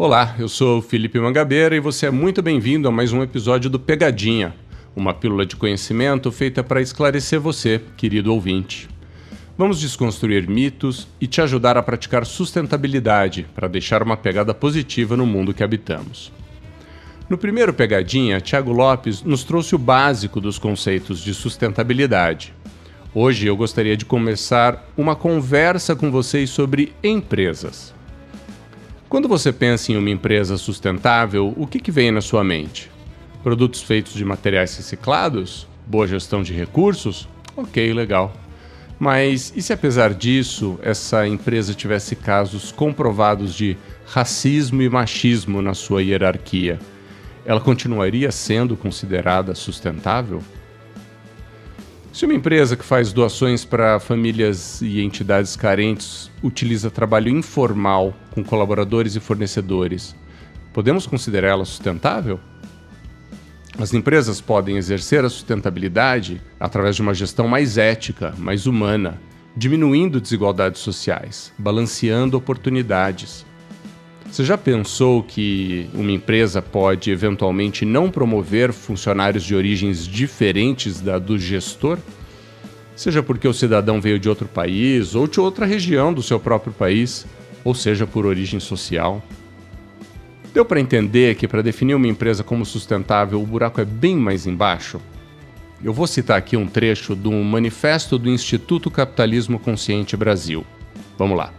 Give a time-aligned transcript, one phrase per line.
[0.00, 3.80] Olá, eu sou Felipe Mangabeira e você é muito bem-vindo a mais um episódio do
[3.80, 4.54] Pegadinha,
[4.94, 8.88] uma pílula de conhecimento feita para esclarecer você, querido ouvinte.
[9.58, 15.26] Vamos desconstruir mitos e te ajudar a praticar sustentabilidade para deixar uma pegada positiva no
[15.26, 16.32] mundo que habitamos.
[17.28, 22.54] No primeiro Pegadinha, Tiago Lopes nos trouxe o básico dos conceitos de sustentabilidade.
[23.12, 27.97] Hoje eu gostaria de começar uma conversa com vocês sobre empresas.
[29.08, 32.90] Quando você pensa em uma empresa sustentável, o que, que vem na sua mente?
[33.42, 35.66] Produtos feitos de materiais reciclados?
[35.86, 37.26] Boa gestão de recursos?
[37.56, 38.30] Ok, legal.
[38.98, 45.72] Mas e se apesar disso, essa empresa tivesse casos comprovados de racismo e machismo na
[45.72, 46.78] sua hierarquia?
[47.46, 50.42] Ela continuaria sendo considerada sustentável?
[52.18, 58.42] Se uma empresa que faz doações para famílias e entidades carentes utiliza trabalho informal com
[58.42, 60.16] colaboradores e fornecedores,
[60.72, 62.40] podemos considerá-la sustentável?
[63.78, 69.20] As empresas podem exercer a sustentabilidade através de uma gestão mais ética, mais humana,
[69.56, 73.46] diminuindo desigualdades sociais, balanceando oportunidades.
[74.30, 81.18] Você já pensou que uma empresa pode eventualmente não promover funcionários de origens diferentes da
[81.18, 81.98] do gestor?
[82.94, 86.72] Seja porque o cidadão veio de outro país ou de outra região do seu próprio
[86.72, 87.26] país,
[87.64, 89.24] ou seja por origem social.
[90.52, 94.46] Deu para entender que para definir uma empresa como sustentável o buraco é bem mais
[94.46, 95.00] embaixo?
[95.82, 100.66] Eu vou citar aqui um trecho do manifesto do Instituto Capitalismo Consciente Brasil.
[101.16, 101.52] Vamos lá.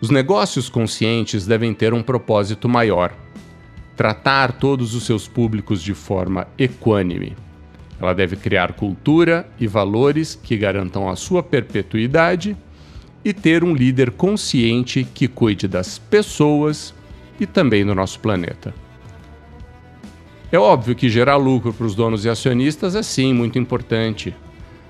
[0.00, 3.14] Os negócios conscientes devem ter um propósito maior:
[3.96, 7.36] tratar todos os seus públicos de forma equânime.
[7.98, 12.54] Ela deve criar cultura e valores que garantam a sua perpetuidade
[13.24, 16.94] e ter um líder consciente que cuide das pessoas
[17.40, 18.74] e também do nosso planeta.
[20.52, 24.34] É óbvio que gerar lucro para os donos e acionistas é sim muito importante,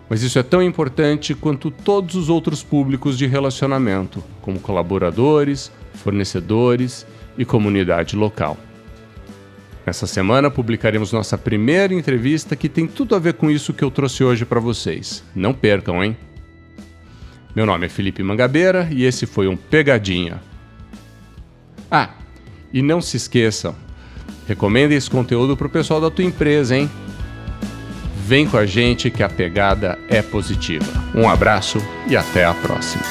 [0.09, 7.07] mas isso é tão importante quanto todos os outros públicos de relacionamento, como colaboradores, fornecedores
[7.37, 8.57] e comunidade local.
[9.85, 13.91] Nessa semana publicaremos nossa primeira entrevista que tem tudo a ver com isso que eu
[13.91, 15.23] trouxe hoje para vocês.
[15.35, 16.17] Não percam, hein?
[17.55, 20.41] Meu nome é Felipe Mangabeira e esse foi um Pegadinha.
[21.91, 22.11] Ah,
[22.73, 23.75] e não se esqueçam,
[24.47, 26.91] recomendem esse conteúdo para o pessoal da tua empresa, hein?
[28.27, 30.85] Vem com a gente que a pegada é positiva.
[31.15, 31.79] Um abraço
[32.09, 33.05] e até a próxima.